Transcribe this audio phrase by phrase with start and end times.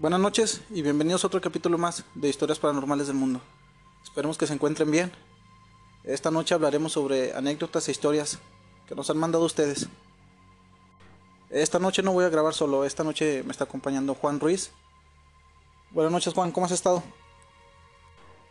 [0.00, 3.42] Buenas noches y bienvenidos a otro capítulo más de Historias Paranormales del Mundo.
[4.02, 5.12] Esperemos que se encuentren bien.
[6.04, 8.38] Esta noche hablaremos sobre anécdotas e historias
[8.88, 9.90] que nos han mandado ustedes.
[11.50, 14.70] Esta noche no voy a grabar solo, esta noche me está acompañando Juan Ruiz.
[15.90, 17.02] Buenas noches Juan, ¿cómo has estado?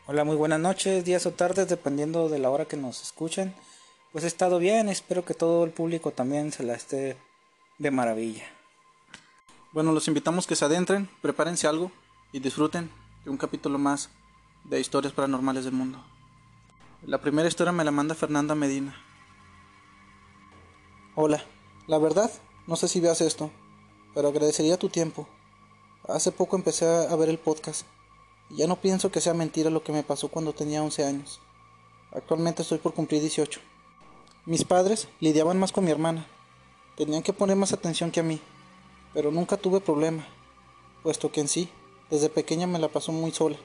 [0.06, 3.56] Hola, muy buenas noches, días o tardes, dependiendo de la hora que nos escuchen.
[4.12, 7.18] Pues he estado bien, espero que todo el público también se la esté
[7.80, 8.59] de maravilla.
[9.72, 11.92] Bueno, los invitamos que se adentren, prepárense algo
[12.32, 12.90] y disfruten
[13.24, 14.10] de un capítulo más
[14.64, 16.04] de Historias Paranormales del Mundo.
[17.06, 18.96] La primera historia me la manda Fernanda Medina.
[21.14, 21.44] Hola,
[21.86, 22.32] la verdad,
[22.66, 23.52] no sé si veas esto,
[24.16, 25.28] pero agradecería tu tiempo.
[26.08, 27.86] Hace poco empecé a ver el podcast
[28.50, 31.42] y ya no pienso que sea mentira lo que me pasó cuando tenía 11 años.
[32.12, 33.60] Actualmente estoy por cumplir 18.
[34.48, 36.26] Mis padres lidiaban más con mi hermana.
[36.98, 38.42] Tenían que poner más atención que a mí
[39.14, 40.28] pero nunca tuve problema,
[41.04, 41.70] puesto que en sí,
[42.10, 43.58] desde pequeña me la pasó muy sola,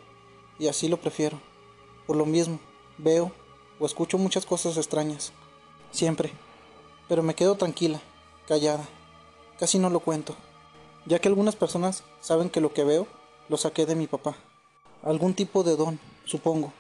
[0.59, 1.41] y así lo prefiero.
[2.07, 2.59] Por lo mismo,
[2.99, 3.33] veo
[3.79, 5.33] o escucho muchas cosas extrañas,
[5.91, 6.31] siempre,
[7.09, 8.01] pero me quedo tranquila,
[8.47, 8.87] callada,
[9.59, 10.35] casi no lo cuento,
[11.07, 13.07] ya que algunas personas saben que lo que veo
[13.49, 14.37] lo saqué de mi papá,
[15.03, 16.73] algún tipo de don, supongo.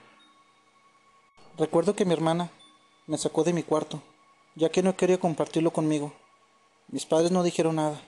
[1.58, 2.50] Recuerdo que mi hermana
[3.06, 4.02] me sacó de mi cuarto,
[4.54, 6.12] ya que no quería compartirlo conmigo.
[6.88, 8.00] Mis padres no dijeron nada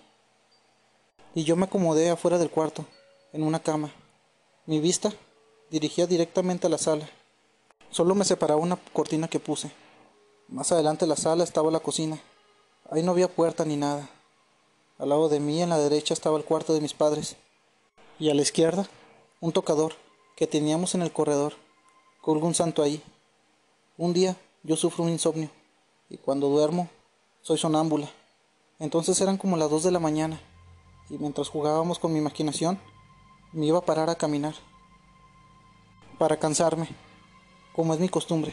[1.36, 2.86] y yo me acomodé afuera del cuarto,
[3.34, 3.92] en una cama.
[4.64, 5.12] Mi vista
[5.70, 7.06] dirigía directamente a la sala.
[7.90, 9.70] Solo me separaba una cortina que puse.
[10.48, 12.18] Más adelante de la sala estaba la cocina.
[12.90, 14.08] Ahí no había puerta ni nada.
[14.96, 17.36] Al lado de mí, en la derecha, estaba el cuarto de mis padres.
[18.18, 18.88] Y a la izquierda,
[19.42, 19.92] un tocador
[20.36, 21.52] que teníamos en el corredor.
[22.22, 23.02] Colgo un santo ahí.
[23.98, 25.50] Un día yo sufro un insomnio
[26.08, 26.88] y cuando duermo
[27.42, 28.08] soy sonámbula.
[28.78, 30.40] Entonces eran como las dos de la mañana
[31.08, 32.80] y mientras jugábamos con mi imaginación,
[33.52, 34.54] me iba a parar a caminar.
[36.18, 36.88] Para cansarme,
[37.74, 38.52] como es mi costumbre,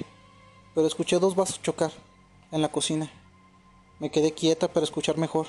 [0.75, 1.91] pero escuché dos vasos chocar
[2.51, 3.11] en la cocina.
[3.99, 5.47] Me quedé quieta para escuchar mejor.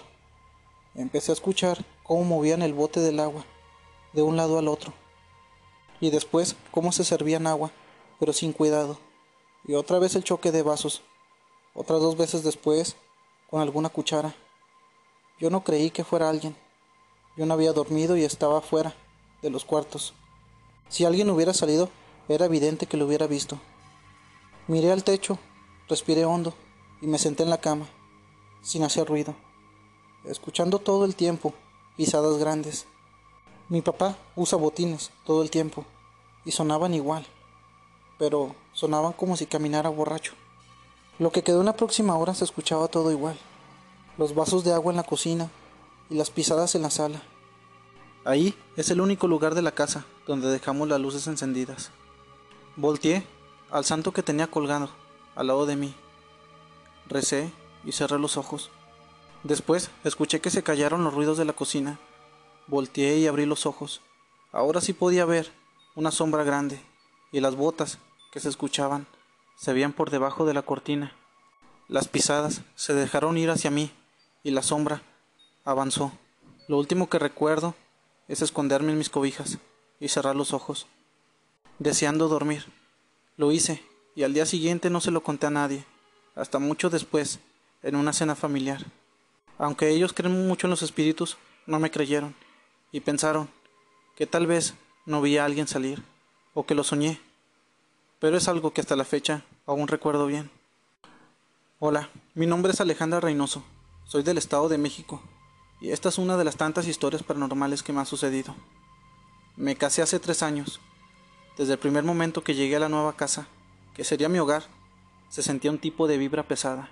[0.94, 3.44] Empecé a escuchar cómo movían el bote del agua
[4.12, 4.92] de un lado al otro.
[6.00, 7.72] Y después cómo se servían agua,
[8.20, 8.98] pero sin cuidado.
[9.66, 11.02] Y otra vez el choque de vasos.
[11.74, 12.96] Otras dos veces después,
[13.50, 14.34] con alguna cuchara.
[15.40, 16.56] Yo no creí que fuera alguien.
[17.36, 18.94] Yo no había dormido y estaba fuera
[19.42, 20.14] de los cuartos.
[20.88, 21.88] Si alguien hubiera salido,
[22.28, 23.58] era evidente que lo hubiera visto.
[24.68, 25.38] Miré al techo,
[25.88, 26.54] respiré hondo
[27.02, 27.86] y me senté en la cama,
[28.62, 29.34] sin hacer ruido,
[30.24, 31.52] escuchando todo el tiempo
[31.96, 32.86] pisadas grandes.
[33.68, 35.84] Mi papá usa botines todo el tiempo
[36.44, 37.26] y sonaban igual,
[38.18, 40.34] pero sonaban como si caminara borracho.
[41.18, 43.38] Lo que quedó en la próxima hora se escuchaba todo igual.
[44.18, 45.50] Los vasos de agua en la cocina,
[46.10, 47.22] y las pisadas en la sala.
[48.24, 51.90] Ahí es el único lugar de la casa donde dejamos las luces encendidas.
[52.76, 53.26] Volteé
[53.70, 54.90] al santo que tenía colgado
[55.36, 55.94] al lado de mí.
[57.08, 57.52] Recé
[57.84, 58.70] y cerré los ojos.
[59.42, 61.98] Después escuché que se callaron los ruidos de la cocina.
[62.66, 64.00] Volteé y abrí los ojos.
[64.52, 65.52] Ahora sí podía ver
[65.94, 66.80] una sombra grande
[67.30, 67.98] y las botas
[68.32, 69.06] que se escuchaban
[69.56, 71.14] se veían por debajo de la cortina.
[71.88, 73.92] Las pisadas se dejaron ir hacia mí
[74.42, 75.02] y la sombra
[75.64, 76.12] avanzó.
[76.68, 77.74] Lo último que recuerdo
[78.28, 79.58] es esconderme en mis cobijas
[79.98, 80.86] y cerrar los ojos,
[81.78, 82.66] deseando dormir.
[83.36, 83.82] Lo hice
[84.14, 85.84] y al día siguiente no se lo conté a nadie,
[86.34, 87.40] hasta mucho después,
[87.82, 88.84] en una cena familiar.
[89.58, 91.36] Aunque ellos creen mucho en los espíritus,
[91.66, 92.34] no me creyeron
[92.92, 93.48] y pensaron
[94.16, 94.74] que tal vez
[95.06, 96.02] no vi a alguien salir
[96.54, 97.20] o que lo soñé,
[98.20, 100.50] pero es algo que hasta la fecha aún recuerdo bien.
[101.78, 103.64] Hola, mi nombre es Alejandra Reynoso,
[104.04, 105.22] soy del Estado de México
[105.84, 108.54] y esta es una de las tantas historias paranormales que me ha sucedido.
[109.54, 110.80] Me casé hace tres años.
[111.58, 113.48] Desde el primer momento que llegué a la nueva casa,
[113.92, 114.62] que sería mi hogar,
[115.28, 116.88] se sentía un tipo de vibra pesada,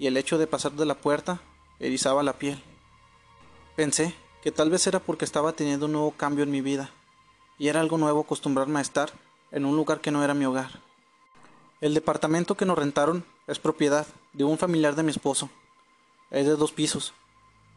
[0.00, 1.38] y el hecho de pasar de la puerta
[1.78, 2.60] erizaba la piel.
[3.76, 4.12] Pensé
[4.42, 6.90] que tal vez era porque estaba teniendo un nuevo cambio en mi vida,
[7.60, 9.12] y era algo nuevo acostumbrarme a estar
[9.52, 10.80] en un lugar que no era mi hogar.
[11.80, 15.48] El departamento que nos rentaron es propiedad de un familiar de mi esposo.
[16.32, 17.14] Es de dos pisos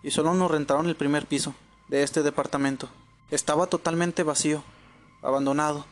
[0.03, 1.53] y solo nos rentaron el primer piso
[1.87, 2.89] de este departamento.
[3.31, 4.63] Estaba totalmente vacío,
[5.21, 5.85] abandonado,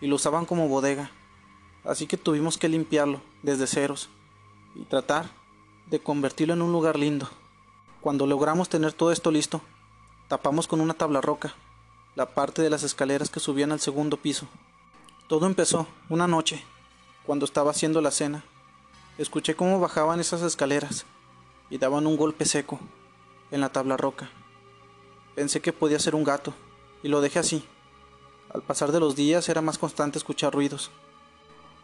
[0.00, 1.10] y lo usaban como bodega,
[1.84, 4.08] así que tuvimos que limpiarlo desde ceros
[4.74, 5.30] y tratar
[5.86, 7.28] de convertirlo en un lugar lindo.
[8.00, 9.60] Cuando logramos tener todo esto listo,
[10.28, 11.54] tapamos con una tabla roca
[12.14, 14.48] la parte de las escaleras que subían al segundo piso.
[15.28, 16.64] Todo empezó una noche,
[17.24, 18.44] cuando estaba haciendo la cena.
[19.18, 21.06] Escuché cómo bajaban esas escaleras
[21.70, 22.80] y daban un golpe seco
[23.50, 24.30] en la tabla roca.
[25.34, 26.52] Pensé que podía ser un gato,
[27.02, 27.64] y lo dejé así.
[28.52, 30.90] Al pasar de los días era más constante escuchar ruidos.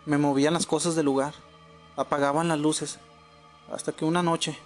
[0.07, 1.35] Me movían las cosas del lugar,
[1.97, 2.99] apagaban las luces,
[3.71, 4.59] hasta que una noche,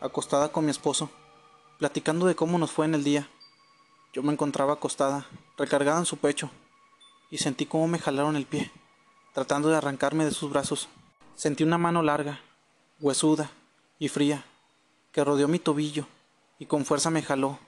[0.00, 1.10] acostada con mi esposo,
[1.78, 3.28] platicando de cómo nos fue en el día,
[4.12, 6.50] yo me encontraba acostada, recargada en su pecho,
[7.30, 8.70] y sentí cómo me jalaron el pie,
[9.34, 10.88] tratando de arrancarme de sus brazos.
[11.34, 12.40] Sentí una mano larga,
[13.00, 13.50] huesuda
[13.98, 14.44] y fría,
[15.12, 16.06] que rodeó mi tobillo
[16.58, 17.58] y con fuerza me jaló.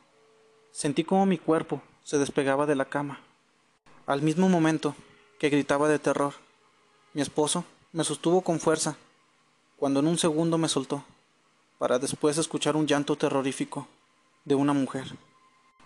[0.70, 3.20] Sentí como mi cuerpo se despegaba de la cama.
[4.06, 4.94] Al mismo momento
[5.38, 6.34] que gritaba de terror,
[7.14, 8.96] mi esposo me sostuvo con fuerza,
[9.76, 11.04] cuando en un segundo me soltó,
[11.78, 13.86] para después escuchar un llanto terrorífico
[14.44, 15.16] de una mujer.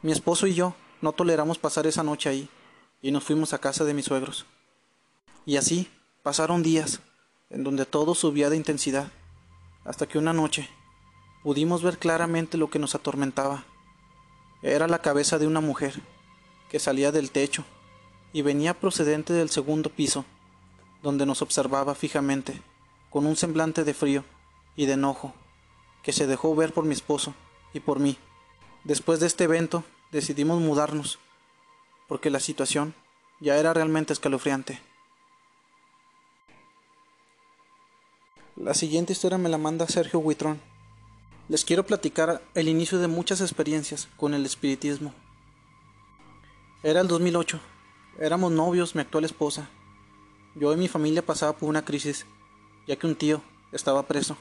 [0.02, 2.48] Mi esposo y yo no toleramos pasar esa noche ahí
[3.00, 4.46] y nos fuimos a casa de mis suegros.
[5.44, 5.90] Y así
[6.22, 7.00] pasaron días
[7.50, 9.10] en donde todo subía de intensidad,
[9.84, 10.68] hasta que una noche
[11.42, 13.64] pudimos ver claramente lo que nos atormentaba.
[14.62, 16.00] Era la cabeza de una mujer
[16.70, 17.64] que salía del techo
[18.32, 20.24] y venía procedente del segundo piso,
[21.02, 22.62] donde nos observaba fijamente,
[23.10, 24.24] con un semblante de frío
[24.76, 25.34] y de enojo,
[26.02, 27.34] que se dejó ver por mi esposo
[27.74, 28.16] y por mí.
[28.84, 31.18] Después de este evento decidimos mudarnos,
[32.08, 32.94] porque la situación
[33.40, 34.80] ya era realmente escalofriante.
[38.56, 40.71] La siguiente historia me la manda Sergio Huitrón.
[41.48, 45.12] Les quiero platicar el inicio de muchas experiencias con el espiritismo.
[46.84, 47.58] Era el 2008.
[48.20, 49.68] Éramos novios, mi actual esposa.
[50.54, 52.26] Yo y mi familia pasaba por una crisis,
[52.86, 53.42] ya que un tío
[53.72, 54.36] estaba preso.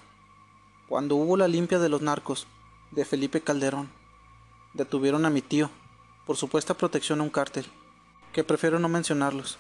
[0.87, 2.45] Cuando hubo la limpia de los narcos
[2.91, 3.89] de Felipe Calderón,
[4.73, 5.71] detuvieron a mi tío
[6.27, 7.65] por supuesta protección a un cártel,
[8.31, 9.57] que prefiero no mencionarlos.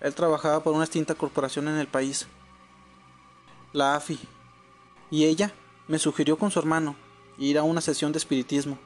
[0.00, 2.26] Él trabajaba por una extinta corporación en el país,
[3.72, 4.18] la AFI,
[5.10, 5.52] y ella
[5.90, 6.94] me sugirió con su hermano
[7.36, 8.78] ir a una sesión de espiritismo,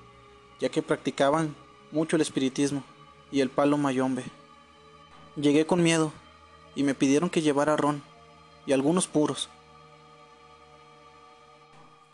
[0.59, 1.55] ya que practicaban
[1.93, 2.83] mucho el espiritismo
[3.31, 4.25] y el palo mayombe.
[5.37, 6.13] Llegué con miedo
[6.75, 8.03] y me pidieron que llevara ron
[8.65, 9.51] y algunos puros.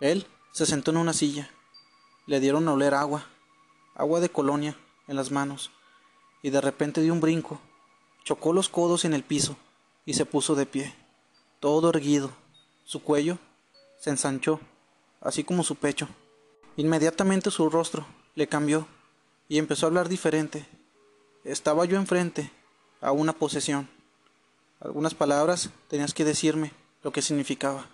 [0.01, 1.49] Él se sentó en una silla
[2.27, 3.27] le dieron a oler agua,
[3.95, 4.77] agua de colonia,
[5.07, 5.71] en las manos,
[6.43, 7.61] y de repente dio un brinco,
[8.25, 9.57] chocó los codos en el piso
[10.05, 10.95] y se puso de pie,
[11.61, 12.31] todo erguido.
[12.85, 13.39] Su cuello
[13.99, 14.61] se ensanchó,
[15.21, 16.09] así como su pecho.
[16.77, 18.87] Inmediatamente su rostro le cambió
[19.49, 20.67] y empezó a hablar diferente.
[21.45, 22.51] Estaba yo enfrente
[23.01, 23.89] a una posesión.
[24.81, 26.73] Algunas palabras tenías que decirme
[27.03, 27.87] lo que significaba,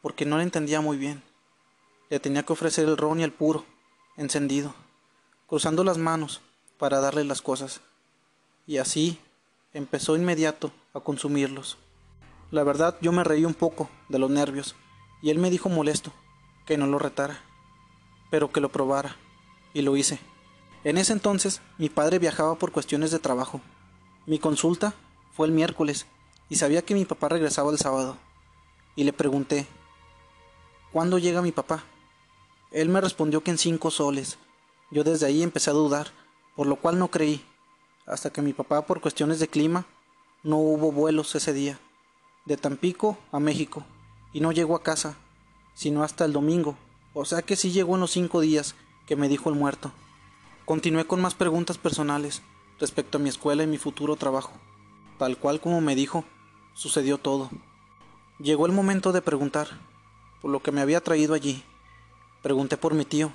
[0.00, 1.22] porque no le entendía muy bien.
[2.10, 3.64] Le tenía que ofrecer el ron y el puro,
[4.16, 4.74] encendido,
[5.46, 6.42] cruzando las manos
[6.76, 7.80] para darle las cosas.
[8.66, 9.18] Y así
[9.72, 11.78] empezó inmediato a consumirlos.
[12.50, 14.74] La verdad yo me reí un poco de los nervios
[15.22, 16.12] y él me dijo molesto
[16.66, 17.40] que no lo retara,
[18.30, 19.16] pero que lo probara.
[19.74, 20.18] Y lo hice.
[20.84, 23.60] En ese entonces mi padre viajaba por cuestiones de trabajo.
[24.26, 24.94] Mi consulta
[25.32, 26.06] fue el miércoles
[26.48, 28.16] y sabía que mi papá regresaba el sábado.
[28.94, 29.66] Y le pregunté,
[30.92, 31.84] ¿cuándo llega mi papá?
[32.70, 34.38] Él me respondió que en cinco soles.
[34.90, 36.08] Yo desde ahí empecé a dudar,
[36.54, 37.42] por lo cual no creí,
[38.06, 39.86] hasta que mi papá, por cuestiones de clima,
[40.42, 41.78] no hubo vuelos ese día,
[42.44, 43.84] de Tampico a México,
[44.32, 45.16] y no llegó a casa,
[45.74, 46.76] sino hasta el domingo,
[47.14, 48.74] o sea que sí llegó en los cinco días
[49.06, 49.92] que me dijo el muerto.
[50.64, 52.42] Continué con más preguntas personales
[52.78, 54.52] respecto a mi escuela y mi futuro trabajo.
[55.18, 56.24] Tal cual como me dijo,
[56.74, 57.50] sucedió todo.
[58.38, 59.68] Llegó el momento de preguntar,
[60.40, 61.62] por lo que me había traído allí.
[62.42, 63.30] Pregunté por mi tío,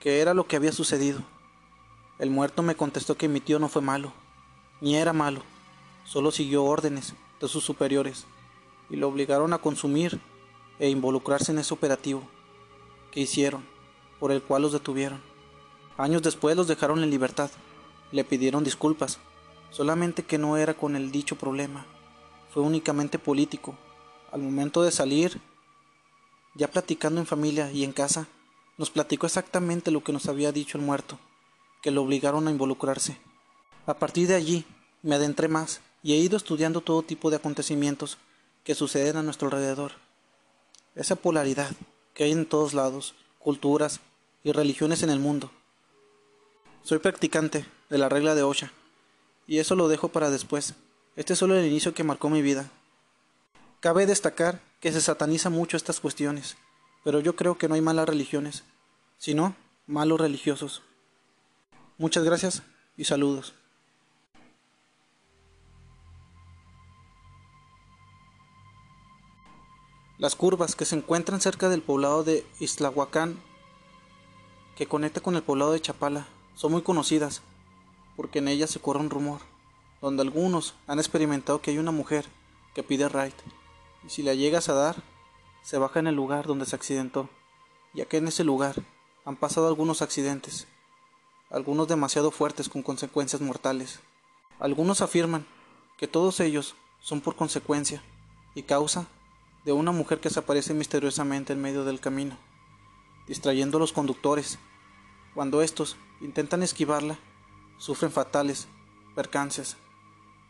[0.00, 1.20] qué era lo que había sucedido.
[2.18, 4.12] El muerto me contestó que mi tío no fue malo,
[4.80, 5.42] ni era malo,
[6.04, 8.26] solo siguió órdenes de sus superiores
[8.90, 10.20] y lo obligaron a consumir
[10.78, 12.22] e involucrarse en ese operativo
[13.10, 13.64] que hicieron,
[14.20, 15.20] por el cual los detuvieron.
[15.96, 17.50] Años después los dejaron en libertad,
[18.12, 19.18] le pidieron disculpas,
[19.70, 21.86] solamente que no era con el dicho problema,
[22.52, 23.76] fue únicamente político.
[24.32, 25.40] Al momento de salir,
[26.54, 28.26] ya platicando en familia y en casa,
[28.76, 31.18] nos platicó exactamente lo que nos había dicho el muerto,
[31.82, 33.18] que lo obligaron a involucrarse.
[33.86, 34.64] A partir de allí
[35.02, 38.18] me adentré más y he ido estudiando todo tipo de acontecimientos
[38.64, 39.92] que suceden a nuestro alrededor.
[40.98, 41.70] Esa polaridad
[42.12, 44.00] que hay en todos lados, culturas
[44.42, 45.52] y religiones en el mundo.
[46.82, 48.72] Soy practicante de la regla de Osha,
[49.46, 50.74] y eso lo dejo para después.
[51.14, 52.68] Este es solo el inicio que marcó mi vida.
[53.78, 56.56] Cabe destacar que se sataniza mucho estas cuestiones,
[57.04, 58.64] pero yo creo que no hay malas religiones,
[59.18, 59.54] sino
[59.86, 60.82] malos religiosos.
[61.96, 62.64] Muchas gracias
[62.96, 63.54] y saludos.
[70.18, 73.38] Las curvas que se encuentran cerca del poblado de Islahuacán,
[74.76, 77.40] que conecta con el poblado de Chapala, son muy conocidas,
[78.16, 79.42] porque en ella se corre un rumor,
[80.00, 82.26] donde algunos han experimentado que hay una mujer
[82.74, 83.32] que pide ride,
[84.04, 84.96] y si la llegas a dar,
[85.62, 87.28] se baja en el lugar donde se accidentó,
[87.94, 88.74] ya que en ese lugar
[89.24, 90.66] han pasado algunos accidentes,
[91.48, 94.00] algunos demasiado fuertes con consecuencias mortales.
[94.58, 95.46] Algunos afirman
[95.96, 98.02] que todos ellos son por consecuencia
[98.56, 99.06] y causa
[99.68, 102.38] de una mujer que se aparece misteriosamente en medio del camino,
[103.26, 104.58] distrayendo a los conductores.
[105.34, 107.18] Cuando estos intentan esquivarla,
[107.76, 108.66] sufren fatales
[109.14, 109.76] percances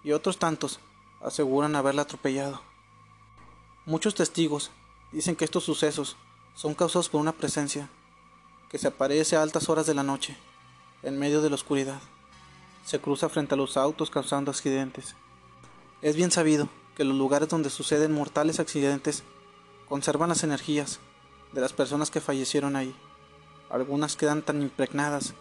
[0.05, 0.79] y otros tantos
[1.21, 2.63] aseguran haberla atropellado.
[3.87, 4.71] Muchos testigos
[5.11, 6.17] dicen que estos sucesos
[6.55, 7.89] son causados por una presencia
[8.71, 10.37] que se aparece a altas horas de la noche,
[11.03, 12.01] en medio de la oscuridad.
[12.85, 15.17] Se cruza frente a los autos causando accidentes.
[16.03, 16.69] Es bien sabido
[16.99, 19.23] que los lugares donde suceden mortales accidentes
[19.89, 20.99] conservan las energías
[21.53, 22.93] de las personas que fallecieron ahí.
[23.71, 25.35] Algunas quedan tan impregnadas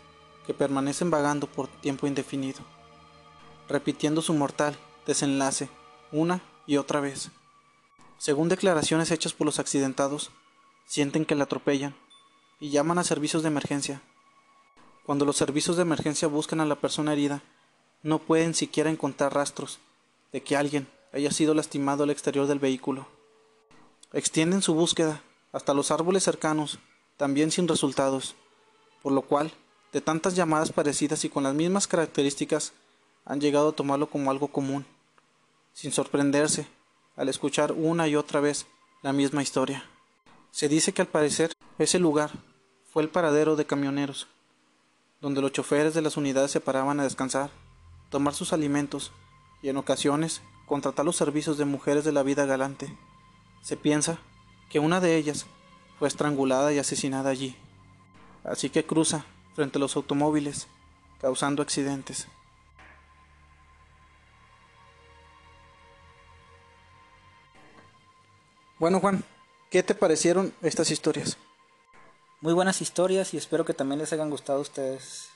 [0.46, 2.60] que permanecen vagando por tiempo indefinido,
[3.68, 5.68] repitiendo su mortal desenlace
[6.12, 7.32] una y otra vez.
[8.20, 10.30] Según declaraciones hechas por los accidentados,
[10.86, 11.96] sienten que la atropellan
[12.60, 14.04] y llaman a servicios de emergencia.
[15.08, 17.42] Cuando los servicios de emergencia buscan a la persona herida,
[18.04, 19.80] no pueden siquiera encontrar rastros
[20.32, 23.08] de que alguien haya sido lastimado al exterior del vehículo.
[24.14, 26.78] Extienden su búsqueda hasta los árboles cercanos,
[27.18, 28.36] también sin resultados,
[29.02, 29.52] por lo cual
[29.94, 32.74] de tantas llamadas parecidas y con las mismas características,
[33.26, 34.86] han llegado a tomarlo como algo común,
[35.74, 36.68] sin sorprenderse
[37.16, 38.68] al escuchar una y otra vez
[39.02, 39.90] la misma historia.
[40.52, 42.30] Se dice que al parecer ese lugar
[42.94, 44.28] fue el paradero de camioneros,
[45.20, 47.50] donde los choferes de las unidades se paraban a descansar,
[48.12, 49.12] tomar sus alimentos
[49.64, 52.96] y en ocasiones contratar los servicios de mujeres de la vida galante.
[53.62, 54.20] Se piensa
[54.70, 55.48] que una de ellas
[55.98, 57.56] fue estrangulada y asesinada allí.
[58.44, 60.68] Así que cruza frente a los automóviles,
[61.20, 62.28] causando accidentes.
[68.78, 69.24] Bueno, Juan,
[69.72, 71.38] ¿qué te parecieron estas historias?
[72.42, 75.30] Muy buenas historias y espero que también les hayan gustado a ustedes.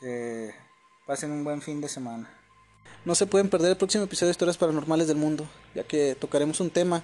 [0.00, 0.52] Que
[1.06, 2.41] pasen un buen fin de semana.
[3.04, 6.60] No se pueden perder el próximo episodio de Historias Paranormales del Mundo, ya que tocaremos
[6.60, 7.02] un tema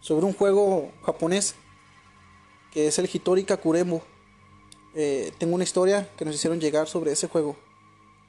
[0.00, 1.54] sobre un juego japonés
[2.72, 4.02] que es el Hitori Kakuremo
[4.94, 7.56] eh, tengo una historia que nos hicieron llegar sobre ese juego.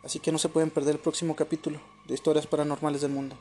[0.03, 3.35] Así que no se pueden perder el próximo capítulo de Historias Paranormales del Mundo.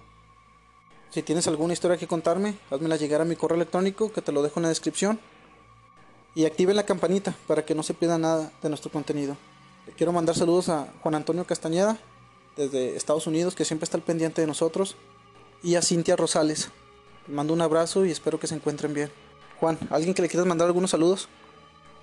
[1.10, 4.42] Si tienes alguna historia que contarme, házmela llegar a mi correo electrónico que te lo
[4.42, 5.20] dejo en la descripción.
[6.34, 9.36] Y activen la campanita para que no se pierda nada de nuestro contenido.
[9.96, 11.98] Quiero mandar saludos a Juan Antonio Castañeda
[12.58, 14.96] desde Estados Unidos que siempre está al pendiente de nosotros.
[15.62, 16.70] Y a Cintia Rosales.
[17.26, 19.10] Les mando un abrazo y espero que se encuentren bien.
[19.60, 21.28] Juan, ¿alguien que le quieras mandar algunos saludos?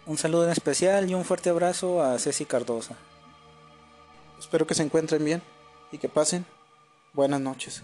[0.05, 2.95] Un saludo en especial y un fuerte abrazo a Ceci Cardosa.
[4.39, 5.41] Espero que se encuentren bien
[5.91, 6.45] y que pasen
[7.13, 7.83] buenas noches.